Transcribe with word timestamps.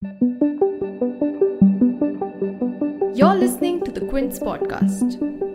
You're 0.00 0.14
listening 3.34 3.84
to 3.84 3.90
the 3.90 4.06
Quint 4.08 4.34
podcast. 4.34 5.47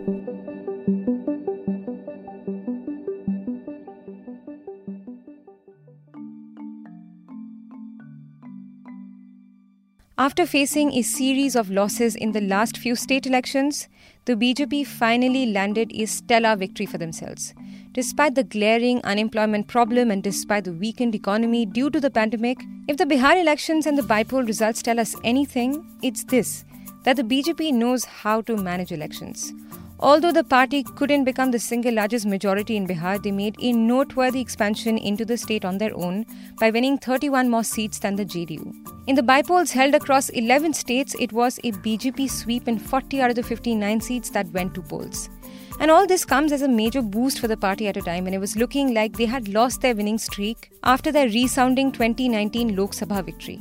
After 10.24 10.46
facing 10.46 10.94
a 10.94 11.02
series 11.02 11.54
of 11.54 11.68
losses 11.68 12.14
in 12.16 12.32
the 12.32 12.40
last 12.40 12.78
few 12.78 12.96
state 12.96 13.26
elections, 13.26 13.90
the 14.24 14.34
BJP 14.34 14.86
finally 14.86 15.44
landed 15.44 15.92
a 15.92 16.06
stellar 16.06 16.56
victory 16.56 16.86
for 16.86 16.96
themselves. 16.96 17.52
Despite 17.92 18.34
the 18.34 18.42
glaring 18.42 19.02
unemployment 19.04 19.68
problem 19.68 20.10
and 20.10 20.22
despite 20.22 20.64
the 20.64 20.72
weakened 20.72 21.14
economy 21.14 21.66
due 21.66 21.90
to 21.90 22.00
the 22.00 22.10
pandemic, 22.10 22.64
if 22.88 22.96
the 22.96 23.04
Bihar 23.04 23.38
elections 23.38 23.84
and 23.84 23.98
the 23.98 24.08
bypoll 24.14 24.46
results 24.46 24.80
tell 24.80 24.98
us 24.98 25.14
anything, 25.24 25.84
it's 26.00 26.24
this 26.24 26.64
that 27.02 27.16
the 27.16 27.22
BJP 27.22 27.74
knows 27.74 28.06
how 28.06 28.40
to 28.40 28.56
manage 28.56 28.92
elections. 28.92 29.52
Although 30.00 30.32
the 30.32 30.42
party 30.42 30.82
couldn't 30.82 31.24
become 31.24 31.52
the 31.52 31.58
single 31.58 31.94
largest 31.94 32.26
majority 32.26 32.76
in 32.76 32.86
Bihar, 32.86 33.22
they 33.22 33.30
made 33.30 33.56
a 33.60 33.72
noteworthy 33.72 34.40
expansion 34.40 34.98
into 34.98 35.24
the 35.24 35.36
state 35.36 35.64
on 35.64 35.78
their 35.78 35.94
own 35.96 36.26
by 36.58 36.70
winning 36.70 36.98
31 36.98 37.48
more 37.48 37.62
seats 37.62 38.00
than 38.00 38.16
the 38.16 38.24
JDU. 38.24 38.74
In 39.06 39.14
the 39.14 39.22
bypolls 39.22 39.70
held 39.70 39.94
across 39.94 40.30
11 40.30 40.74
states, 40.74 41.14
it 41.20 41.32
was 41.32 41.58
a 41.62 41.72
BJP 41.72 42.28
sweep 42.28 42.66
in 42.66 42.78
40 42.78 43.22
out 43.22 43.30
of 43.30 43.36
the 43.36 43.42
59 43.42 44.00
seats 44.00 44.30
that 44.30 44.50
went 44.52 44.74
to 44.74 44.82
polls. 44.82 45.30
And 45.78 45.90
all 45.90 46.06
this 46.06 46.24
comes 46.24 46.52
as 46.52 46.62
a 46.62 46.68
major 46.68 47.02
boost 47.02 47.38
for 47.38 47.48
the 47.48 47.56
party 47.56 47.88
at 47.88 47.96
a 47.96 48.02
time 48.02 48.24
when 48.24 48.34
it 48.34 48.40
was 48.40 48.56
looking 48.56 48.94
like 48.94 49.16
they 49.16 49.26
had 49.26 49.48
lost 49.48 49.80
their 49.80 49.94
winning 49.94 50.18
streak 50.18 50.70
after 50.82 51.12
their 51.12 51.28
resounding 51.28 51.92
2019 51.92 52.76
Lok 52.76 52.92
Sabha 52.92 53.24
victory. 53.24 53.60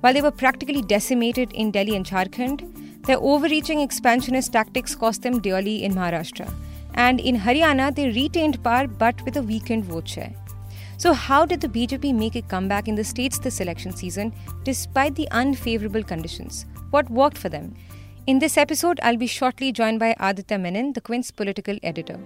While 0.00 0.12
they 0.12 0.22
were 0.22 0.30
practically 0.30 0.82
decimated 0.82 1.52
in 1.52 1.70
Delhi 1.70 1.96
and 1.96 2.04
Jharkhand, 2.04 2.83
their 3.06 3.18
overreaching 3.18 3.80
expansionist 3.80 4.52
tactics 4.52 4.94
cost 4.94 5.22
them 5.22 5.40
dearly 5.40 5.84
in 5.84 5.94
Maharashtra. 5.94 6.52
And 6.94 7.20
in 7.20 7.36
Haryana, 7.36 7.94
they 7.94 8.10
retained 8.10 8.62
power 8.62 8.86
but 8.86 9.20
with 9.24 9.36
a 9.36 9.42
weakened 9.42 9.84
vote 9.84 10.08
share. 10.08 10.32
So, 10.96 11.12
how 11.12 11.44
did 11.44 11.60
the 11.60 11.68
BJP 11.68 12.14
make 12.14 12.36
a 12.36 12.42
comeback 12.42 12.88
in 12.88 12.94
the 12.94 13.04
states 13.04 13.38
this 13.38 13.60
election 13.60 13.94
season 13.94 14.32
despite 14.62 15.14
the 15.16 15.28
unfavorable 15.32 16.02
conditions? 16.02 16.66
What 16.90 17.10
worked 17.10 17.36
for 17.36 17.48
them? 17.48 17.74
In 18.26 18.38
this 18.38 18.56
episode, 18.56 19.00
I'll 19.02 19.18
be 19.18 19.26
shortly 19.26 19.70
joined 19.72 19.98
by 19.98 20.14
Aditya 20.18 20.58
Menon, 20.58 20.92
the 20.94 21.00
Quint's 21.00 21.30
political 21.30 21.76
editor. 21.82 22.18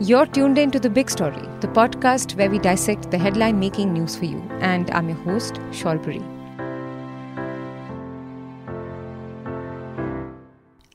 You're 0.00 0.26
tuned 0.26 0.58
in 0.58 0.72
to 0.72 0.80
The 0.80 0.90
Big 0.90 1.08
Story, 1.08 1.48
the 1.60 1.68
podcast 1.68 2.36
where 2.36 2.50
we 2.50 2.58
dissect 2.58 3.12
the 3.12 3.18
headline 3.18 3.60
making 3.60 3.92
news 3.92 4.16
for 4.16 4.24
you. 4.24 4.42
And 4.60 4.90
I'm 4.90 5.08
your 5.08 5.18
host, 5.18 5.54
Shorbori. 5.70 6.41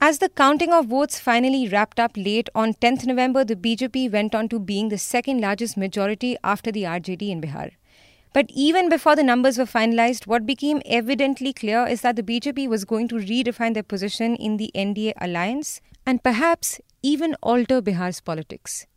As 0.07 0.19
the 0.19 0.29
counting 0.29 0.71
of 0.71 0.85
votes 0.85 1.19
finally 1.19 1.67
wrapped 1.67 1.99
up 1.99 2.13
late 2.15 2.47
on 2.55 2.75
10th 2.75 3.05
November, 3.05 3.43
the 3.43 3.57
BJP 3.57 4.09
went 4.09 4.33
on 4.33 4.47
to 4.47 4.57
being 4.57 4.87
the 4.87 4.97
second 4.97 5.41
largest 5.41 5.75
majority 5.75 6.37
after 6.45 6.71
the 6.71 6.83
RJD 6.83 7.29
in 7.29 7.41
Bihar. 7.41 7.71
But 8.31 8.45
even 8.53 8.87
before 8.87 9.17
the 9.17 9.23
numbers 9.23 9.57
were 9.57 9.65
finalized, 9.65 10.25
what 10.25 10.45
became 10.45 10.81
evidently 10.85 11.51
clear 11.51 11.85
is 11.85 11.99
that 12.03 12.15
the 12.15 12.23
BJP 12.23 12.69
was 12.69 12.85
going 12.85 13.09
to 13.09 13.15
redefine 13.15 13.73
their 13.73 13.83
position 13.83 14.37
in 14.37 14.55
the 14.55 14.71
NDA 14.73 15.11
alliance 15.19 15.81
and 16.05 16.23
perhaps 16.23 16.79
even 17.03 17.35
alter 17.43 17.81
Bihar's 17.81 18.21
politics. 18.21 18.87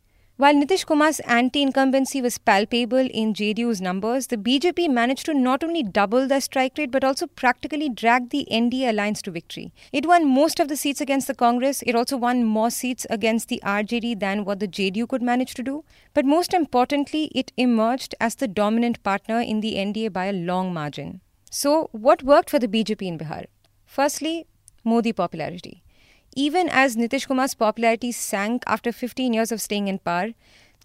While 0.41 0.55
Nitish 0.55 0.87
Kumar's 0.87 1.19
anti 1.19 1.61
incumbency 1.61 2.19
was 2.19 2.39
palpable 2.39 3.07
in 3.13 3.35
JDU's 3.35 3.79
numbers, 3.79 4.25
the 4.25 4.37
BJP 4.37 4.89
managed 4.89 5.27
to 5.27 5.35
not 5.35 5.63
only 5.63 5.83
double 5.83 6.27
their 6.27 6.41
strike 6.41 6.79
rate 6.79 6.89
but 6.89 7.03
also 7.03 7.27
practically 7.27 7.89
drag 7.89 8.31
the 8.31 8.47
NDA 8.51 8.89
alliance 8.89 9.21
to 9.21 9.29
victory. 9.29 9.71
It 9.91 10.07
won 10.07 10.27
most 10.27 10.59
of 10.59 10.67
the 10.67 10.75
seats 10.75 10.99
against 10.99 11.27
the 11.27 11.35
Congress, 11.35 11.83
it 11.85 11.93
also 11.93 12.17
won 12.17 12.43
more 12.43 12.71
seats 12.71 13.05
against 13.11 13.49
the 13.49 13.61
RJD 13.63 14.19
than 14.19 14.43
what 14.43 14.59
the 14.59 14.67
JDU 14.67 15.07
could 15.07 15.21
manage 15.21 15.53
to 15.53 15.61
do. 15.61 15.83
But 16.15 16.25
most 16.25 16.55
importantly, 16.55 17.25
it 17.35 17.51
emerged 17.55 18.15
as 18.19 18.33
the 18.33 18.47
dominant 18.47 19.03
partner 19.03 19.41
in 19.41 19.61
the 19.61 19.75
NDA 19.75 20.11
by 20.11 20.25
a 20.25 20.33
long 20.33 20.73
margin. 20.73 21.21
So, 21.51 21.89
what 21.91 22.23
worked 22.23 22.49
for 22.49 22.57
the 22.57 22.67
BJP 22.67 23.03
in 23.03 23.19
Bihar? 23.19 23.45
Firstly, 23.85 24.47
Modi 24.83 25.13
popularity. 25.13 25.83
Even 26.35 26.69
as 26.69 26.95
Nitish 26.95 27.27
Kumar's 27.27 27.53
popularity 27.53 28.11
sank 28.13 28.63
after 28.65 28.93
15 28.93 29.33
years 29.33 29.51
of 29.51 29.59
staying 29.59 29.89
in 29.89 29.99
power, 29.99 30.29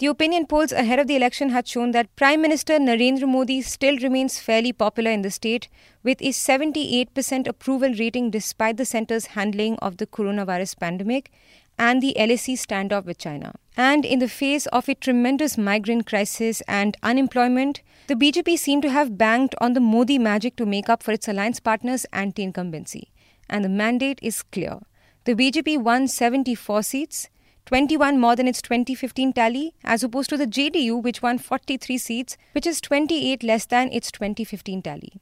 the 0.01 0.07
opinion 0.07 0.47
polls 0.47 0.73
ahead 0.73 0.99
of 0.99 1.07
the 1.07 1.15
election 1.15 1.51
had 1.51 1.69
shown 1.69 1.93
that 1.93 2.15
Prime 2.17 2.43
Minister 2.43 2.79
Narendra 2.79 3.29
Modi 3.29 3.63
still 3.63 3.97
remains 3.99 4.41
fairly 4.41 4.73
popular 4.73 5.11
in 5.11 5.23
the 5.23 5.31
state, 5.31 5.69
with 6.03 6.21
a 6.21 6.31
78% 6.31 7.47
approval 7.47 7.95
rating 7.95 8.31
despite 8.31 8.77
the 8.77 8.85
centre's 8.85 9.27
handling 9.27 9.77
of 9.77 9.99
the 9.99 10.07
coronavirus 10.07 10.79
pandemic 10.79 11.31
and 11.79 12.03
the 12.03 12.15
LAC 12.19 12.59
standoff 12.59 13.05
with 13.05 13.19
China. 13.19 13.55
And 13.77 14.05
in 14.05 14.19
the 14.19 14.29
face 14.29 14.67
of 14.67 14.89
a 14.89 14.95
tremendous 14.95 15.57
migrant 15.57 16.07
crisis 16.07 16.61
and 16.67 16.97
unemployment, 17.03 17.83
the 18.09 18.15
BJP 18.15 18.59
seemed 18.59 18.83
to 18.83 18.91
have 18.91 19.17
banked 19.17 19.55
on 19.61 19.75
the 19.75 19.81
Modi 19.81 20.19
magic 20.19 20.57
to 20.57 20.67
make 20.67 20.89
up 20.89 21.03
for 21.03 21.13
its 21.13 21.29
alliance 21.29 21.61
partners' 21.61 22.05
anti 22.13 22.43
incumbency. 22.43 23.13
And 23.49 23.65
the 23.65 23.69
mandate 23.69 24.19
is 24.23 24.43
clear. 24.43 24.81
The 25.27 25.35
BJP 25.35 25.83
won 25.83 26.07
74 26.07 26.85
seats, 26.85 27.29
21 27.65 28.21
more 28.21 28.37
than 28.37 28.47
its 28.47 28.63
2015 28.63 29.33
tally, 29.33 29.75
as 29.83 30.05
opposed 30.05 30.31
to 30.31 30.37
the 30.37 30.47
JDU, 30.47 31.03
which 31.03 31.21
won 31.21 31.39
43 31.39 31.99
seats, 31.99 32.37
which 32.53 32.65
is 32.65 32.81
28 32.81 33.43
less 33.43 33.67
than 33.67 33.91
its 33.91 34.13
2015 34.13 34.83
tally. 34.83 35.21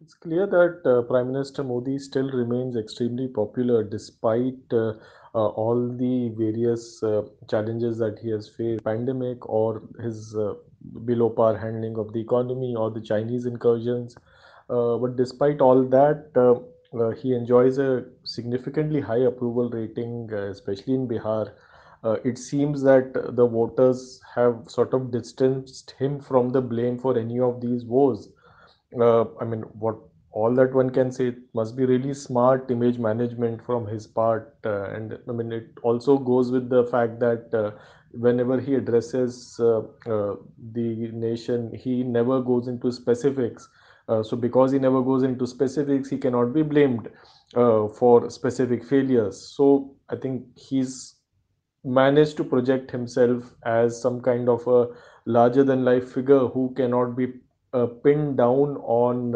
It's 0.00 0.14
clear 0.14 0.48
that 0.48 0.80
uh, 0.84 1.02
Prime 1.02 1.28
Minister 1.30 1.62
Modi 1.62 1.96
still 2.00 2.28
remains 2.28 2.74
extremely 2.74 3.28
popular 3.28 3.84
despite 3.84 4.58
uh, 4.72 4.94
uh, 5.32 5.46
all 5.62 5.96
the 5.96 6.34
various 6.36 7.00
uh, 7.04 7.22
challenges 7.48 7.98
that 7.98 8.18
he 8.18 8.30
has 8.30 8.48
faced 8.48 8.82
pandemic 8.82 9.48
or 9.48 9.84
his 10.02 10.34
uh, 10.34 10.54
below 11.04 11.30
par 11.30 11.56
handling 11.56 11.96
of 11.98 12.12
the 12.12 12.20
economy 12.20 12.74
or 12.74 12.90
the 12.90 13.00
Chinese 13.00 13.46
incursions. 13.46 14.16
Uh, 14.68 14.96
but 14.96 15.14
despite 15.14 15.60
all 15.60 15.84
that, 15.84 16.32
uh, 16.94 17.10
he 17.10 17.34
enjoys 17.34 17.78
a 17.78 18.04
significantly 18.24 19.00
high 19.00 19.24
approval 19.30 19.68
rating, 19.70 20.28
uh, 20.32 20.50
especially 20.50 20.94
in 20.94 21.08
Bihar. 21.08 21.52
Uh, 22.04 22.16
it 22.24 22.38
seems 22.38 22.82
that 22.82 23.12
the 23.14 23.46
voters 23.46 24.20
have 24.34 24.62
sort 24.68 24.94
of 24.94 25.10
distanced 25.10 25.92
him 25.98 26.20
from 26.20 26.50
the 26.50 26.60
blame 26.60 26.98
for 26.98 27.18
any 27.18 27.40
of 27.40 27.60
these 27.60 27.84
woes. 27.84 28.28
I 29.00 29.44
mean, 29.44 29.62
what 29.78 29.96
all 30.32 30.54
that 30.54 30.74
one 30.74 30.90
can 30.90 31.10
say 31.10 31.34
must 31.54 31.76
be 31.76 31.84
really 31.86 32.12
smart 32.12 32.70
image 32.70 32.98
management 32.98 33.62
from 33.64 33.86
his 33.86 34.06
part 34.06 34.54
uh, 34.66 34.84
and 34.90 35.18
i 35.28 35.32
mean 35.32 35.50
it 35.50 35.68
also 35.82 36.18
goes 36.18 36.50
with 36.50 36.68
the 36.68 36.84
fact 36.84 37.18
that 37.20 37.54
uh, 37.54 37.70
whenever 38.12 38.60
he 38.60 38.74
addresses 38.74 39.58
uh, 39.60 39.80
the 40.72 41.10
nation 41.12 41.72
he 41.74 42.02
never 42.02 42.40
goes 42.42 42.68
into 42.68 42.92
specifics 42.92 43.68
uh, 44.08 44.22
so 44.22 44.36
because 44.36 44.72
he 44.72 44.78
never 44.78 45.02
goes 45.02 45.22
into 45.22 45.46
specifics, 45.46 46.08
he 46.08 46.16
cannot 46.16 46.52
be 46.54 46.62
blamed 46.62 47.08
uh, 47.54 47.88
for 47.88 48.30
specific 48.30 48.84
failures. 48.84 49.40
So 49.56 49.94
I 50.08 50.16
think 50.16 50.44
he's 50.56 51.14
managed 51.84 52.36
to 52.36 52.44
project 52.44 52.90
himself 52.90 53.54
as 53.64 54.00
some 54.00 54.20
kind 54.20 54.48
of 54.48 54.66
a 54.66 54.88
larger 55.24 55.64
than 55.64 55.84
life 55.84 56.12
figure 56.12 56.46
who 56.46 56.72
cannot 56.76 57.16
be 57.16 57.32
uh, 57.72 57.86
pinned 57.86 58.36
down 58.36 58.76
on 58.78 59.32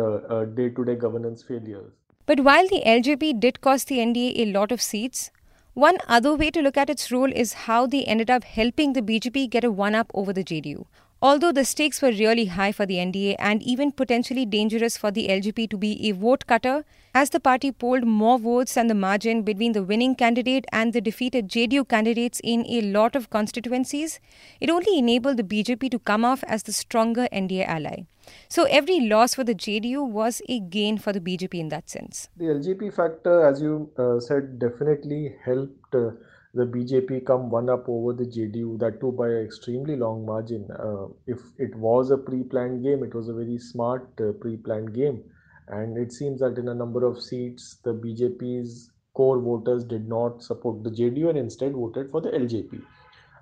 day 0.54 0.68
to 0.70 0.84
day 0.84 0.94
governance 0.94 1.42
failures. 1.42 1.92
But 2.26 2.40
while 2.40 2.68
the 2.68 2.82
LJP 2.86 3.40
did 3.40 3.60
cost 3.60 3.88
the 3.88 3.98
NDA 3.98 4.38
a 4.38 4.52
lot 4.52 4.70
of 4.70 4.80
seats, 4.80 5.30
one 5.74 5.98
other 6.08 6.34
way 6.34 6.50
to 6.50 6.62
look 6.62 6.76
at 6.76 6.90
its 6.90 7.10
role 7.10 7.32
is 7.32 7.52
how 7.64 7.86
they 7.86 8.04
ended 8.04 8.30
up 8.30 8.44
helping 8.44 8.92
the 8.92 9.02
BJP 9.02 9.50
get 9.50 9.64
a 9.64 9.70
one 9.70 9.94
up 9.94 10.10
over 10.14 10.32
the 10.32 10.44
JDU. 10.44 10.84
Although 11.22 11.52
the 11.52 11.66
stakes 11.66 12.00
were 12.00 12.12
really 12.12 12.46
high 12.46 12.72
for 12.72 12.86
the 12.86 12.94
NDA 12.94 13.36
and 13.38 13.62
even 13.62 13.92
potentially 13.92 14.46
dangerous 14.46 14.96
for 14.96 15.10
the 15.10 15.28
LJP 15.28 15.68
to 15.68 15.76
be 15.76 16.08
a 16.08 16.12
vote 16.12 16.46
cutter, 16.46 16.82
as 17.14 17.28
the 17.28 17.38
party 17.38 17.70
polled 17.70 18.04
more 18.04 18.38
votes 18.38 18.72
than 18.72 18.86
the 18.86 18.94
margin 18.94 19.42
between 19.42 19.72
the 19.72 19.82
winning 19.82 20.14
candidate 20.14 20.64
and 20.72 20.94
the 20.94 21.00
defeated 21.02 21.46
JDU 21.46 21.86
candidates 21.86 22.40
in 22.42 22.64
a 22.66 22.80
lot 22.80 23.14
of 23.14 23.28
constituencies, 23.28 24.18
it 24.60 24.70
only 24.70 24.98
enabled 24.98 25.36
the 25.36 25.42
BJP 25.42 25.90
to 25.90 25.98
come 25.98 26.24
off 26.24 26.42
as 26.44 26.62
the 26.62 26.72
stronger 26.72 27.28
NDA 27.30 27.68
ally. 27.68 28.04
So 28.48 28.64
every 28.64 29.00
loss 29.00 29.34
for 29.34 29.44
the 29.44 29.54
JDU 29.54 30.08
was 30.08 30.40
a 30.48 30.58
gain 30.60 30.96
for 30.96 31.12
the 31.12 31.20
BJP 31.20 31.52
in 31.52 31.68
that 31.68 31.90
sense. 31.90 32.30
The 32.38 32.46
LJP 32.46 32.94
factor, 32.94 33.44
as 33.44 33.60
you 33.60 33.90
uh, 33.98 34.20
said, 34.20 34.58
definitely 34.58 35.36
helped. 35.44 35.94
Uh, 35.94 36.12
the 36.54 36.64
BJP 36.64 37.24
come 37.26 37.50
one 37.50 37.68
up 37.70 37.88
over 37.88 38.12
the 38.12 38.24
JDU, 38.24 38.78
that 38.80 39.00
too 39.00 39.12
by 39.12 39.28
an 39.28 39.44
extremely 39.44 39.96
long 39.96 40.24
margin. 40.26 40.68
Uh, 40.70 41.06
if 41.26 41.40
it 41.58 41.74
was 41.76 42.10
a 42.10 42.18
pre 42.18 42.42
planned 42.42 42.82
game, 42.82 43.02
it 43.04 43.14
was 43.14 43.28
a 43.28 43.34
very 43.34 43.58
smart 43.58 44.08
uh, 44.20 44.32
pre 44.32 44.56
planned 44.56 44.94
game. 44.94 45.22
And 45.68 45.96
it 45.96 46.12
seems 46.12 46.40
that 46.40 46.58
in 46.58 46.68
a 46.68 46.74
number 46.74 47.04
of 47.04 47.22
seats, 47.22 47.76
the 47.84 47.94
BJP's 47.94 48.90
core 49.14 49.40
voters 49.40 49.84
did 49.84 50.08
not 50.08 50.42
support 50.42 50.82
the 50.82 50.90
JDU 50.90 51.28
and 51.28 51.38
instead 51.38 51.72
voted 51.72 52.10
for 52.10 52.20
the 52.20 52.30
LJP. 52.30 52.82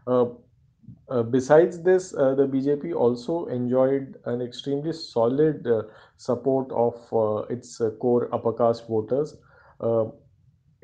Uh, 0.07 0.27
Uh, 1.15 1.23
besides 1.23 1.83
this, 1.87 2.15
uh, 2.15 2.35
the 2.35 2.47
BJP 2.53 2.95
also 2.95 3.47
enjoyed 3.47 4.17
an 4.25 4.41
extremely 4.41 4.93
solid 4.93 5.67
uh, 5.67 5.83
support 6.17 6.71
of 6.73 6.95
its 7.51 7.81
core 8.01 8.29
upper 8.33 8.53
caste 8.53 8.87
voters. 8.89 9.37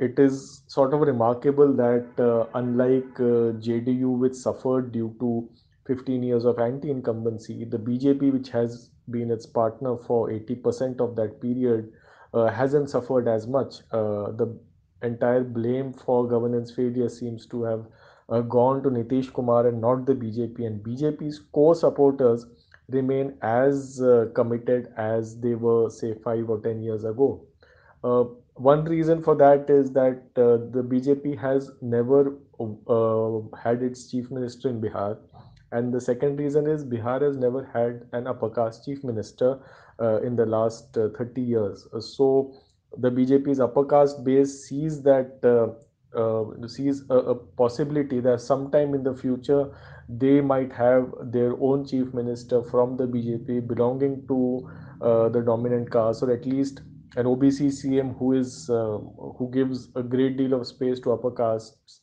Uh, 0.00 0.05
it 0.05 0.19
is 0.19 0.62
sort 0.67 0.94
of 0.94 1.00
remarkable 1.00 1.73
that, 1.73 2.06
unlike 2.55 3.14
JDU, 3.14 4.19
which 4.19 4.35
suffered 4.35 4.93
due 4.93 5.14
to 5.20 5.49
15 5.87 6.23
years 6.23 6.44
of 6.44 6.58
anti 6.58 6.91
incumbency, 6.91 7.64
the 7.64 7.79
BJP, 7.79 8.32
which 8.32 8.49
has 8.50 8.91
been 9.11 9.31
its 9.31 9.46
partner 9.46 9.96
for 9.96 10.31
80% 10.31 11.00
of 11.00 11.17
that 11.17 11.41
period, 11.41 11.93
hasn't 12.35 12.91
suffered 12.91 13.29
as 13.29 13.46
much. 13.46 13.79
the 13.91 14.58
entire 15.02 15.44
blame 15.44 15.93
for 15.93 16.26
governance 16.26 16.70
failure 16.70 17.08
seems 17.08 17.46
to 17.46 17.62
have 17.62 17.87
uh, 18.29 18.41
gone 18.41 18.82
to 18.82 18.88
Nitish 18.91 19.32
Kumar 19.32 19.67
and 19.69 19.81
not 19.81 20.06
the 20.06 20.14
BJP. 20.14 20.67
And 20.67 20.82
BJP's 20.82 21.41
core 21.52 21.75
supporters 21.75 22.46
remain 22.88 23.35
as 23.43 24.00
uh, 24.00 24.26
committed 24.35 24.93
as 24.96 25.41
they 25.41 25.55
were, 25.55 25.91
say, 25.91 26.14
five 26.14 26.49
or 26.49 26.61
ten 26.61 26.82
years 26.82 27.05
ago. 27.05 27.44
Uh, 28.56 28.60
one 28.62 28.84
reason 28.84 29.22
for 29.22 29.34
that 29.36 29.68
is 29.68 29.90
that 29.92 30.22
uh, 30.36 30.58
the 30.72 30.82
BJP 30.82 31.38
has 31.38 31.70
never 31.80 32.36
uh, 32.60 33.56
had 33.56 33.82
its 33.82 34.10
chief 34.10 34.30
minister 34.30 34.68
in 34.68 34.80
Bihar. 34.80 35.18
And 35.72 35.92
the 35.92 36.00
second 36.00 36.36
reason 36.36 36.66
is 36.68 36.84
Bihar 36.84 37.22
has 37.22 37.36
never 37.36 37.64
had 37.72 38.06
an 38.12 38.26
upper 38.26 38.48
caste 38.50 38.84
chief 38.84 39.02
minister 39.02 39.58
uh, 40.00 40.20
in 40.22 40.36
the 40.36 40.46
last 40.46 40.94
30 40.94 41.40
years. 41.40 41.86
so 42.00 42.54
the 42.98 43.10
BJP's 43.10 43.58
upper 43.58 43.84
caste 43.84 44.24
base 44.24 44.68
sees 44.68 45.02
that 45.02 45.44
uh, 45.44 46.68
sees 46.68 47.02
a, 47.10 47.14
a, 47.14 47.34
possibility 47.34 48.20
that 48.20 48.40
sometime 48.40 48.94
in 48.94 49.02
the 49.02 49.12
future 49.12 49.68
they 50.08 50.40
might 50.40 50.72
have 50.72 51.12
their 51.20 51.54
own 51.60 51.84
chief 51.84 52.14
minister 52.14 52.62
from 52.62 52.96
the 52.96 53.04
BJP 53.04 53.66
belonging 53.66 54.24
to 54.28 54.70
uh, 55.00 55.28
the 55.28 55.40
dominant 55.40 55.90
caste, 55.90 56.22
or 56.22 56.30
at 56.30 56.46
least 56.46 56.82
an 57.16 57.26
OBC 57.26 57.66
CM 57.66 58.16
who 58.18 58.32
is 58.32 58.68
uh, 58.70 58.98
who 59.38 59.50
gives 59.52 59.88
a 59.94 60.02
great 60.02 60.36
deal 60.36 60.54
of 60.54 60.66
space 60.66 61.00
to 61.00 61.12
upper 61.12 61.30
castes. 61.30 62.00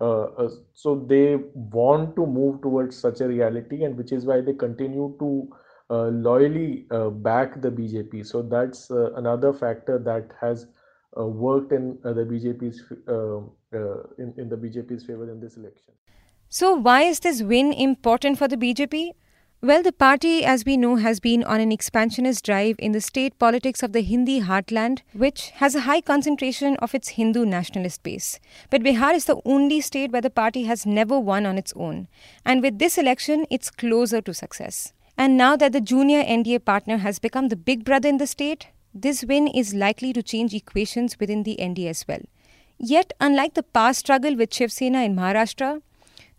Uh, 0.00 0.22
uh, 0.44 0.50
so 0.74 1.04
they 1.08 1.36
want 1.54 2.16
to 2.16 2.26
move 2.26 2.60
towards 2.62 2.96
such 2.96 3.20
a 3.20 3.28
reality, 3.28 3.84
and 3.84 3.96
which 3.96 4.12
is 4.12 4.26
why 4.26 4.40
they 4.40 4.52
continue 4.52 5.14
to 5.18 5.48
uh, 5.90 6.08
loyally 6.08 6.86
back 7.22 7.60
the 7.60 7.70
BJP. 7.70 8.26
So 8.26 8.42
that's 8.42 8.90
another 8.90 9.52
factor 9.52 9.98
that 9.98 10.32
has 10.40 10.66
uh, 11.18 11.26
worked 11.26 11.72
in 11.72 11.98
uh, 12.04 12.12
the 12.14 12.24
BJP's 12.24 12.80
uh, 13.06 13.42
in, 14.18 14.32
in 14.38 14.48
the 14.48 14.56
BJP's 14.56 15.04
favor 15.04 15.30
in 15.30 15.40
this 15.40 15.56
election. 15.56 15.92
So 16.48 16.74
why 16.74 17.02
is 17.02 17.20
this 17.20 17.42
win 17.42 17.72
important 17.72 18.38
for 18.38 18.48
the 18.48 18.56
BJP? 18.56 19.10
Well, 19.64 19.84
the 19.84 19.92
party, 19.92 20.44
as 20.44 20.64
we 20.64 20.76
know, 20.76 20.96
has 20.96 21.20
been 21.20 21.44
on 21.44 21.60
an 21.60 21.70
expansionist 21.70 22.44
drive 22.44 22.74
in 22.80 22.90
the 22.90 23.00
state 23.00 23.38
politics 23.38 23.80
of 23.84 23.92
the 23.92 24.00
Hindi 24.00 24.40
heartland, 24.40 25.02
which 25.12 25.50
has 25.50 25.76
a 25.76 25.82
high 25.82 26.00
concentration 26.00 26.76
of 26.78 26.96
its 26.96 27.10
Hindu 27.10 27.46
nationalist 27.46 28.02
base. 28.02 28.40
But 28.70 28.82
Bihar 28.82 29.14
is 29.14 29.26
the 29.26 29.40
only 29.44 29.80
state 29.80 30.10
where 30.10 30.20
the 30.20 30.30
party 30.30 30.64
has 30.64 30.84
never 30.84 31.16
won 31.16 31.46
on 31.46 31.58
its 31.58 31.72
own. 31.76 32.08
And 32.44 32.60
with 32.60 32.80
this 32.80 32.98
election, 32.98 33.46
it's 33.50 33.70
closer 33.70 34.20
to 34.22 34.34
success. 34.34 34.92
And 35.16 35.36
now 35.36 35.54
that 35.54 35.70
the 35.70 35.80
junior 35.80 36.24
NDA 36.24 36.64
partner 36.64 36.96
has 36.96 37.20
become 37.20 37.46
the 37.46 37.54
big 37.54 37.84
brother 37.84 38.08
in 38.08 38.16
the 38.16 38.26
state, 38.26 38.66
this 38.92 39.22
win 39.22 39.46
is 39.46 39.74
likely 39.74 40.12
to 40.12 40.24
change 40.24 40.52
equations 40.54 41.20
within 41.20 41.44
the 41.44 41.56
NDA 41.60 41.90
as 41.90 42.04
well. 42.08 42.22
Yet, 42.78 43.12
unlike 43.20 43.54
the 43.54 43.62
past 43.62 44.00
struggle 44.00 44.34
with 44.34 44.52
Shiv 44.52 44.72
Sena 44.72 45.02
in 45.02 45.14
Maharashtra, 45.14 45.82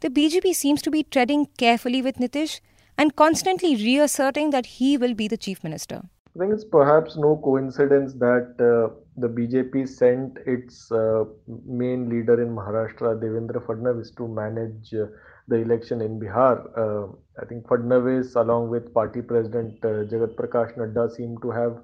the 0.01 0.09
BJP 0.09 0.53
seems 0.53 0.81
to 0.81 0.91
be 0.91 1.03
treading 1.03 1.45
carefully 1.57 2.01
with 2.01 2.17
Nitish 2.17 2.59
and 2.97 3.15
constantly 3.15 3.75
reasserting 3.75 4.49
that 4.51 4.65
he 4.65 4.97
will 4.97 5.13
be 5.13 5.27
the 5.27 5.37
chief 5.37 5.63
minister. 5.63 6.01
I 6.35 6.39
think 6.39 6.53
it's 6.53 6.65
perhaps 6.65 7.15
no 7.15 7.39
coincidence 7.43 8.13
that 8.13 8.55
uh, 8.57 8.95
the 9.17 9.27
BJP 9.27 9.87
sent 9.87 10.39
its 10.47 10.91
uh, 10.91 11.25
main 11.67 12.09
leader 12.09 12.41
in 12.41 12.49
Maharashtra, 12.49 13.21
Devendra 13.21 13.63
Fadnavis, 13.63 14.15
to 14.17 14.27
manage 14.27 14.93
uh, 14.95 15.05
the 15.47 15.57
election 15.57 16.01
in 16.01 16.19
Bihar. 16.19 16.57
Uh, 16.75 17.13
I 17.39 17.45
think 17.45 17.67
Fadnavis, 17.67 18.35
along 18.35 18.69
with 18.69 18.91
party 18.95 19.21
president 19.21 19.77
uh, 19.85 20.09
Jagat 20.09 20.35
Prakash 20.35 20.75
Nadda, 20.75 21.15
seem 21.15 21.37
to 21.43 21.51
have 21.51 21.77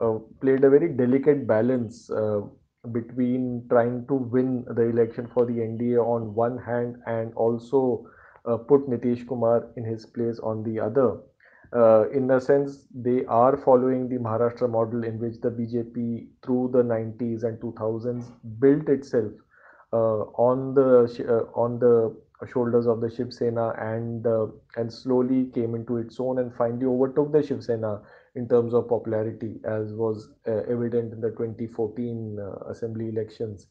uh, 0.00 0.18
played 0.40 0.62
a 0.62 0.70
very 0.70 0.88
delicate 0.88 1.48
balance 1.48 2.08
between 2.92 3.66
trying 3.68 4.06
to 4.06 4.14
win 4.14 4.64
the 4.76 4.82
election 4.82 5.28
for 5.34 5.44
the 5.44 5.54
NDA 5.54 5.98
on 5.98 6.34
one 6.34 6.56
hand 6.56 6.96
and 7.06 7.34
also 7.34 8.06
put 8.56 8.88
Nitish 8.88 9.26
Kumar 9.26 9.68
in 9.76 9.84
his 9.84 10.06
place 10.06 10.38
on 10.38 10.62
the 10.62 10.80
other. 10.80 11.18
Uh, 11.76 12.08
in 12.10 12.30
a 12.30 12.40
sense, 12.40 12.86
they 12.94 13.24
are 13.26 13.56
following 13.58 14.08
the 14.08 14.16
Maharashtra 14.16 14.70
model 14.70 15.04
in 15.04 15.18
which 15.18 15.38
the 15.42 15.50
BJP 15.50 16.28
through 16.42 16.70
the 16.72 16.82
90s 16.82 17.44
and 17.44 17.60
2000s 17.60 18.32
built 18.58 18.88
itself 18.88 19.32
uh, 19.92 20.22
on 20.48 20.72
the 20.74 21.04
uh, 21.28 21.60
on 21.60 21.78
the 21.78 22.16
shoulders 22.50 22.86
of 22.86 23.00
the 23.00 23.10
Shiv 23.10 23.32
Sena 23.34 23.70
and 23.78 24.26
and 24.76 24.92
slowly 24.92 25.46
came 25.52 25.74
into 25.74 25.98
its 25.98 26.18
own 26.20 26.38
and 26.38 26.54
finally 26.54 26.86
overtook 26.86 27.32
the 27.32 27.42
Shiv 27.42 27.62
Sena 27.62 28.00
in 28.34 28.48
terms 28.48 28.72
of 28.72 28.88
popularity, 28.88 29.60
as 29.64 29.92
was 29.92 30.30
uh, 30.46 30.62
evident 30.70 31.12
in 31.12 31.20
the 31.20 31.30
2014 31.30 32.38
uh, 32.38 32.70
assembly 32.70 33.08
elections. 33.08 33.66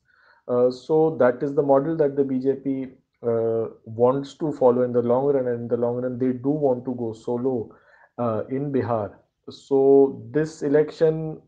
Uh, 0.48 0.70
so 0.70 1.16
that 1.20 1.42
is 1.42 1.54
the 1.56 1.62
model 1.62 1.96
that 1.98 2.16
the 2.16 2.24
BJP 2.24 2.92
Uh, 3.28 3.70
wants 3.86 4.36
to 4.36 4.52
follow 4.52 4.84
in 4.84 4.94
the 4.94 5.02
long 5.02 5.26
run, 5.26 5.48
and 5.48 5.62
in 5.62 5.68
the 5.68 5.78
long 5.78 5.98
run, 5.98 6.18
they 6.18 6.32
do 6.32 6.50
want 6.50 6.86
to 6.86 6.96
go 6.96 7.14
solo 7.14 7.76
uh, 8.18 8.44
in 8.50 8.72
Bihar. 8.72 9.14
So 9.50 10.22
this 10.32 10.62
election, 10.62 11.42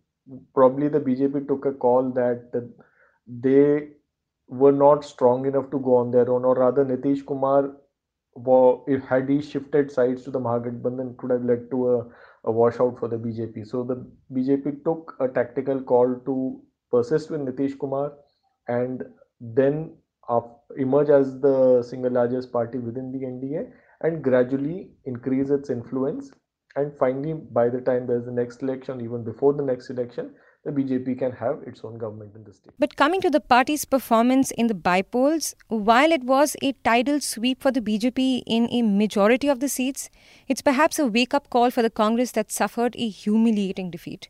probably 0.53 0.87
the 0.87 0.99
BJP 0.99 1.47
took 1.47 1.65
a 1.65 1.71
call 1.73 2.11
that 2.11 2.71
they 3.27 3.89
were 4.47 4.71
not 4.71 5.05
strong 5.05 5.45
enough 5.45 5.69
to 5.71 5.79
go 5.79 5.95
on 5.95 6.11
their 6.11 6.29
own, 6.29 6.45
or 6.45 6.55
rather, 6.55 6.83
Nitish 6.85 7.25
Kumar, 7.25 7.75
if 8.87 9.03
had 9.03 9.29
he 9.29 9.41
shifted 9.41 9.91
sides 9.91 10.23
to 10.23 10.31
the 10.31 10.39
Mahagathbandhan, 10.39 11.17
could 11.17 11.31
have 11.31 11.43
led 11.43 11.69
to 11.71 11.95
a 11.95 12.05
a 12.45 12.51
washout 12.51 12.97
for 12.99 13.07
the 13.07 13.17
BJP. 13.17 13.67
So 13.67 13.83
the 13.83 14.05
BJP 14.33 14.83
took 14.83 15.15
a 15.19 15.27
tactical 15.27 15.81
call 15.81 16.15
to 16.25 16.61
persist 16.91 17.29
with 17.29 17.41
Nitish 17.41 17.77
Kumar 17.77 18.13
and 18.67 19.03
then 19.39 19.97
emerge 20.77 21.09
as 21.09 21.39
the 21.39 21.83
single 21.83 22.11
largest 22.11 22.51
party 22.51 22.77
within 22.77 23.11
the 23.11 23.19
NDA 23.19 23.71
and 24.01 24.23
gradually 24.23 24.91
increase 25.05 25.49
its 25.49 25.69
influence. 25.69 26.31
And 26.75 26.91
finally, 26.99 27.33
by 27.33 27.69
the 27.69 27.81
time 27.81 28.07
there's 28.07 28.25
the 28.25 28.31
next 28.31 28.61
election, 28.61 29.01
even 29.01 29.23
before 29.23 29.53
the 29.53 29.63
next 29.63 29.89
election, 29.89 30.35
the 30.65 30.71
BJP 30.71 31.17
can 31.17 31.31
have 31.31 31.61
its 31.65 31.81
own 31.83 31.97
government 31.97 32.35
in 32.35 32.43
the 32.43 32.53
state. 32.53 32.73
But 32.77 32.95
coming 32.97 33.21
to 33.21 33.29
the 33.29 33.39
party's 33.39 33.85
performance 33.85 34.51
in 34.51 34.67
the 34.67 34.73
bypolls, 34.73 35.55
while 35.69 36.11
it 36.11 36.23
was 36.23 36.55
a 36.61 36.73
tidal 36.83 37.21
sweep 37.21 37.61
for 37.61 37.71
the 37.71 37.81
BJP 37.81 38.43
in 38.45 38.69
a 38.71 38.81
majority 38.81 39.47
of 39.47 39.61
the 39.61 39.69
seats, 39.69 40.09
it's 40.47 40.61
perhaps 40.61 40.99
a 40.99 41.07
wake 41.07 41.33
up 41.33 41.49
call 41.49 41.71
for 41.71 41.81
the 41.81 41.89
Congress 41.89 42.31
that 42.33 42.51
suffered 42.51 42.95
a 42.97 43.09
humiliating 43.09 43.89
defeat. 43.89 44.27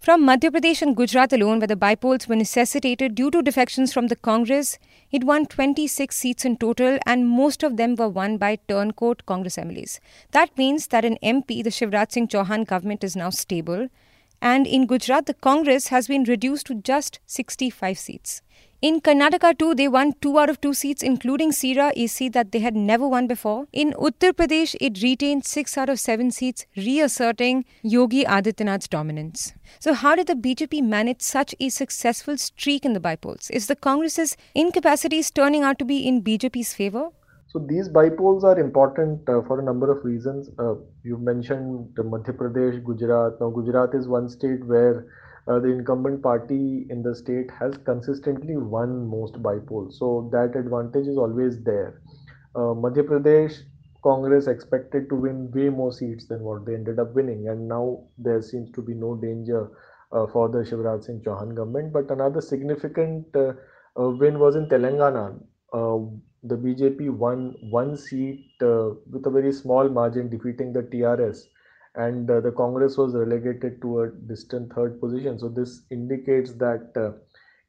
From 0.00 0.22
Madhya 0.26 0.50
Pradesh 0.50 0.80
and 0.80 0.96
Gujarat 0.96 1.30
alone, 1.34 1.58
where 1.58 1.66
the 1.66 1.76
bypolls 1.76 2.26
were 2.26 2.34
necessitated 2.34 3.14
due 3.14 3.30
to 3.32 3.42
defections 3.42 3.92
from 3.92 4.06
the 4.06 4.16
Congress, 4.16 4.78
it 5.10 5.24
won 5.24 5.44
26 5.44 6.16
seats 6.16 6.46
in 6.46 6.56
total, 6.56 6.98
and 7.04 7.28
most 7.28 7.62
of 7.62 7.76
them 7.76 7.96
were 7.96 8.08
won 8.08 8.38
by 8.38 8.56
turncoat 8.66 9.26
Congress 9.26 9.56
MLAs. 9.56 10.00
That 10.30 10.56
means 10.56 10.86
that 10.86 11.04
in 11.04 11.18
MP, 11.22 11.62
the 11.62 11.68
Shivraj 11.68 12.12
Singh 12.12 12.28
Chauhan 12.28 12.66
government 12.66 13.04
is 13.04 13.14
now 13.14 13.28
stable, 13.28 13.88
and 14.42 14.66
in 14.66 14.86
Gujarat, 14.86 15.26
the 15.26 15.34
Congress 15.34 15.88
has 15.88 16.08
been 16.08 16.24
reduced 16.24 16.66
to 16.66 16.74
just 16.74 17.20
65 17.26 17.98
seats. 17.98 18.42
In 18.82 19.02
Karnataka 19.02 19.58
too, 19.58 19.74
they 19.74 19.88
won 19.88 20.14
two 20.22 20.38
out 20.38 20.48
of 20.48 20.58
two 20.58 20.72
seats, 20.72 21.02
including 21.02 21.52
Sira, 21.52 21.92
a 21.94 22.06
seat 22.06 22.32
that 22.32 22.50
they 22.50 22.60
had 22.60 22.74
never 22.74 23.06
won 23.06 23.26
before. 23.26 23.66
In 23.74 23.92
Uttar 23.92 24.32
Pradesh, 24.32 24.74
it 24.80 25.02
retained 25.02 25.44
six 25.44 25.76
out 25.76 25.90
of 25.90 26.00
seven 26.00 26.30
seats, 26.30 26.64
reasserting 26.78 27.66
Yogi 27.82 28.24
Adityanath's 28.24 28.88
dominance. 28.88 29.52
So, 29.80 29.92
how 29.92 30.16
did 30.16 30.28
the 30.28 30.34
BJP 30.34 30.82
manage 30.82 31.20
such 31.20 31.54
a 31.60 31.68
successful 31.68 32.38
streak 32.38 32.86
in 32.86 32.94
the 32.94 33.00
bypolls? 33.00 33.50
Is 33.50 33.66
the 33.66 33.76
Congress's 33.76 34.34
incapacities 34.54 35.30
turning 35.30 35.62
out 35.62 35.78
to 35.78 35.84
be 35.84 36.08
in 36.08 36.22
BJP's 36.22 36.72
favor? 36.72 37.10
So 37.52 37.58
these 37.58 37.88
bypolls 37.88 38.44
are 38.44 38.60
important 38.60 39.28
uh, 39.28 39.42
for 39.42 39.58
a 39.58 39.62
number 39.64 39.90
of 39.90 40.04
reasons. 40.04 40.48
Uh, 40.56 40.74
you 41.02 41.16
mentioned 41.16 41.88
Madhya 41.96 42.36
Pradesh, 42.36 42.82
Gujarat. 42.84 43.40
Now 43.40 43.50
Gujarat 43.50 43.92
is 43.92 44.06
one 44.06 44.28
state 44.28 44.64
where 44.64 45.08
uh, 45.48 45.58
the 45.58 45.66
incumbent 45.66 46.22
party 46.22 46.86
in 46.90 47.02
the 47.02 47.12
state 47.12 47.50
has 47.58 47.76
consistently 47.78 48.56
won 48.56 49.04
most 49.08 49.42
bypolls. 49.42 49.94
So 49.94 50.30
that 50.32 50.56
advantage 50.56 51.08
is 51.08 51.18
always 51.18 51.60
there. 51.64 52.00
Uh, 52.54 52.74
Madhya 52.84 53.02
Pradesh 53.02 53.58
Congress 54.04 54.46
expected 54.46 55.08
to 55.08 55.16
win 55.16 55.50
way 55.50 55.70
more 55.70 55.92
seats 55.92 56.26
than 56.28 56.42
what 56.42 56.64
they 56.64 56.74
ended 56.74 57.00
up 57.00 57.14
winning, 57.14 57.48
and 57.48 57.66
now 57.68 58.04
there 58.16 58.40
seems 58.40 58.70
to 58.72 58.80
be 58.80 58.94
no 58.94 59.16
danger 59.16 59.70
uh, 60.12 60.26
for 60.28 60.48
the 60.48 60.58
Shivraj 60.58 61.04
Singh 61.04 61.20
Chauhan 61.26 61.56
government. 61.56 61.92
But 61.92 62.12
another 62.12 62.40
significant 62.40 63.26
uh, 63.34 63.54
win 63.96 64.38
was 64.38 64.54
in 64.54 64.68
Telangana 64.68 65.36
the 66.42 66.56
BJP 66.56 67.10
won 67.10 67.54
one 67.60 67.96
seat 67.96 68.50
uh, 68.62 68.90
with 69.10 69.26
a 69.26 69.30
very 69.30 69.52
small 69.52 69.88
margin, 69.88 70.28
defeating 70.28 70.72
the 70.72 70.82
TRS, 70.82 71.46
and 71.96 72.30
uh, 72.30 72.40
the 72.40 72.52
Congress 72.52 72.96
was 72.96 73.14
relegated 73.14 73.80
to 73.82 74.00
a 74.02 74.08
distant 74.08 74.72
third 74.72 75.00
position. 75.00 75.38
So 75.38 75.48
this 75.48 75.82
indicates 75.90 76.52
that 76.54 76.92
uh, 76.96 77.12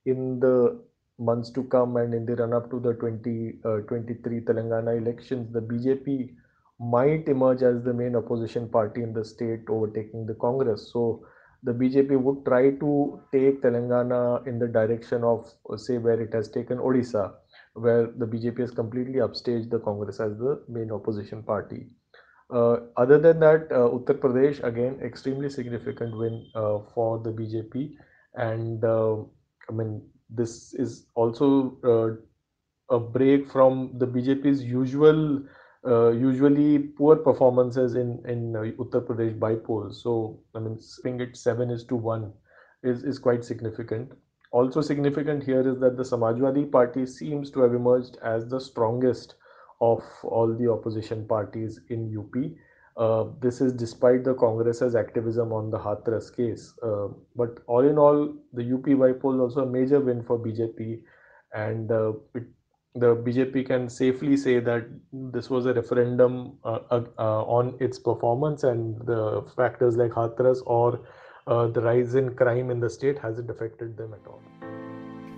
in 0.06 0.40
the 0.40 0.82
months 1.20 1.52
to 1.52 1.64
come 1.64 1.98
and 1.98 2.14
in 2.14 2.26
the 2.26 2.36
run 2.36 2.54
up 2.54 2.70
to 2.72 2.80
the 2.80 2.94
2023 2.94 3.64
uh, 3.64 4.42
Telangana 4.42 4.98
elections, 4.98 5.52
the 5.52 5.62
BJP 5.62 6.34
might 6.80 7.28
emerge 7.28 7.62
as 7.62 7.84
the 7.84 7.94
main 7.94 8.16
opposition 8.16 8.68
party 8.68 9.04
in 9.04 9.14
the 9.14 9.24
state, 9.24 9.62
overtaking 9.70 10.26
the 10.26 10.34
Congress. 10.36 10.90
So 10.92 11.26
the 11.64 11.74
BJP 11.74 12.20
would 12.20 12.44
try 12.46 12.72
to 12.72 13.22
take 13.32 13.62
Telangana 13.62 14.48
in 14.48 14.58
the 14.58 14.68
direction 14.68 15.24
of, 15.24 15.54
say, 15.76 16.00
where 16.00 16.20
it 16.20 16.34
has 16.34 16.50
taken 16.50 16.80
Odisha, 16.80 17.34
where 17.74 18.08
the 18.08 18.26
BJP 18.26 18.60
has 18.60 18.72
completely 18.72 19.20
upstaged 19.20 19.70
the 19.70 19.80
Congress 19.80 20.20
as 20.20 20.38
the 20.38 20.64
main 20.68 20.92
opposition 20.92 21.44
party. 21.44 21.88
Uh, 22.50 22.78
other 22.98 23.18
than 23.18 23.40
that, 23.40 23.72
uh, 23.72 23.88
Uttar 23.90 24.20
Pradesh 24.20 24.62
again 24.64 25.00
extremely 25.02 25.50
significant 25.50 26.16
win 26.18 26.46
uh, 26.54 26.80
for 26.94 27.20
the 27.20 27.32
BJP, 27.32 27.94
and 28.36 28.84
uh, 28.84 29.16
I 29.70 29.74
mean 29.74 30.02
this 30.30 30.74
is 30.74 31.08
also 31.16 31.78
uh, 31.84 32.96
a 32.96 33.00
break 33.00 33.50
from 33.50 33.92
the 33.98 34.08
BJP's 34.08 34.64
usual 34.64 35.44
uh, 35.88 36.12
usually 36.12 36.80
poor 36.80 37.16
performances 37.16 37.96
in 37.96 38.22
in 38.26 38.56
uh, 38.56 38.62
Uttar 38.84 39.02
Pradesh 39.06 39.40
by 39.40 39.56
polls. 39.56 40.04
So 40.04 40.40
I 40.54 40.60
mean, 40.60 40.80
seeing 40.80 41.22
it 41.22 41.38
seven 41.38 41.70
is 41.70 41.84
to 41.86 41.96
one 41.96 42.34
is 42.84 43.04
is 43.04 43.18
quite 43.18 43.44
significant. 43.44 44.12
Also 44.52 44.82
significant 44.82 45.44
here 45.44 45.68
is 45.68 45.80
that 45.80 45.98
the 45.98 46.04
Samajwadi 46.04 46.72
Party 46.72 47.06
seems 47.06 47.52
to 47.52 47.62
have 47.62 47.74
emerged 47.74 48.18
as 48.24 48.48
the 48.48 48.60
strongest 48.60 49.36
of 49.80 50.04
all 50.24 50.54
the 50.54 50.70
opposition 50.72 51.26
parties 51.28 51.80
in 51.90 52.16
UP. 52.18 52.36
Uh, 52.98 53.30
this 53.42 53.62
is 53.62 53.72
despite 53.72 54.24
the 54.24 54.34
Congress's 54.34 54.94
activism 54.96 55.54
on 55.54 55.70
the 55.72 55.80
Hathras 55.80 56.36
case. 56.36 56.74
Uh, 56.84 57.08
but 57.36 57.60
all 57.68 57.88
in 57.88 57.98
all, 57.98 58.34
the 58.54 58.74
UP 58.74 59.00
by 59.00 59.14
poll 59.14 59.40
also 59.42 59.64
a 59.64 59.66
major 59.66 60.02
win 60.02 60.22
for 60.24 60.38
BJP, 60.38 61.02
and 61.54 61.92
uh, 61.92 62.12
it 62.36 62.44
the 62.96 63.16
BJP 63.16 63.68
can 63.68 63.90
safely 63.90 64.36
say 64.36 64.60
that 64.60 64.86
this 65.14 65.50
was 65.50 65.66
a 65.66 65.74
referendum 65.74 66.58
uh, 66.66 66.80
uh, 66.92 67.44
on 67.46 67.78
its 67.80 67.98
performance 67.98 68.64
and 68.64 69.00
the 69.06 69.44
factors 69.56 69.96
like 69.96 70.12
Hathras 70.12 70.62
or 70.66 71.00
uh, 71.48 71.68
the 71.68 71.82
rise 71.82 72.16
in 72.16 72.34
crime 72.36 72.70
in 72.70 72.80
the 72.80 72.90
state 72.90 73.20
has 73.20 73.40
it 73.40 73.50
affected 73.50 73.98
them 73.98 74.14
at 74.14 74.28
all. 74.28 74.42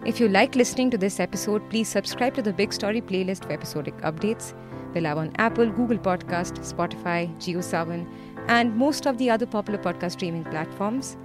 If 0.06 0.20
you 0.20 0.28
like 0.28 0.56
listening 0.56 0.92
to 0.92 0.98
this 0.98 1.20
episode, 1.20 1.70
please 1.70 1.88
subscribe 1.88 2.34
to 2.36 2.42
the 2.42 2.52
Big 2.52 2.74
Story 2.74 3.02
playlist 3.02 3.46
for 3.46 3.54
episodic 3.54 3.96
updates. 4.00 4.54
We're 4.94 5.02
live 5.02 5.18
on 5.18 5.32
Apple, 5.38 5.70
Google 5.70 5.98
Podcast, 5.98 6.60
Spotify, 6.60 7.34
JioSaavn, 7.38 8.06
and 8.48 8.76
most 8.76 9.08
of 9.08 9.18
the 9.18 9.30
other 9.30 9.46
popular 9.46 9.80
podcast 9.80 10.12
streaming 10.12 10.44
platforms. 10.44 11.16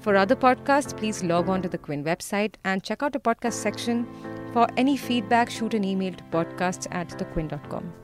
For 0.00 0.16
other 0.16 0.36
podcasts, 0.36 0.94
please 0.96 1.22
log 1.22 1.48
on 1.48 1.62
to 1.62 1.68
the 1.68 1.78
Quint 1.78 2.04
website 2.04 2.56
and 2.64 2.82
check 2.82 3.02
out 3.02 3.12
the 3.12 3.20
podcast 3.20 3.54
section 3.54 4.06
for 4.52 4.68
any 4.76 4.96
feedback, 4.96 5.48
shoot 5.48 5.74
an 5.74 5.84
email 5.84 6.12
to 6.12 6.24
podcasts 6.24 6.86
at 6.90 7.08
thequint.com. 7.08 8.03